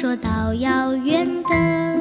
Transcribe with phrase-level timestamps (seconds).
[0.00, 1.97] 说到遥远的